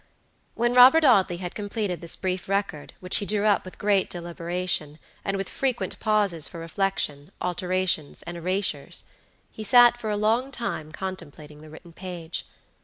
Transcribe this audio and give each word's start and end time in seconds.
When 0.55 0.73
Robert 0.73 1.03
Audley 1.05 1.37
had 1.37 1.53
completed 1.53 2.01
this 2.01 2.15
brief 2.15 2.49
record, 2.49 2.93
which 3.01 3.17
he 3.17 3.25
drew 3.27 3.45
up 3.45 3.63
with 3.63 3.77
great 3.77 4.09
deliberation, 4.09 4.97
and 5.23 5.37
with 5.37 5.47
frequent 5.47 5.99
pauses 5.99 6.47
for 6.47 6.59
reflection, 6.59 7.31
alterations 7.39 8.23
and 8.23 8.35
erasures, 8.35 9.03
he 9.51 9.63
sat 9.63 9.97
for 9.99 10.09
a 10.09 10.17
long 10.17 10.51
time 10.51 10.91
contemplating 10.91 11.61
the 11.61 11.69
written 11.69 11.93
page. 11.93 12.45